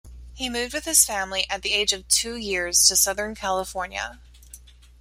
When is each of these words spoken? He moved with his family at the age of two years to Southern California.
He 0.33 0.49
moved 0.49 0.73
with 0.73 0.85
his 0.85 1.05
family 1.05 1.45
at 1.47 1.61
the 1.61 1.73
age 1.73 1.93
of 1.93 2.07
two 2.07 2.35
years 2.35 2.87
to 2.87 2.95
Southern 2.97 3.35
California. 3.35 4.19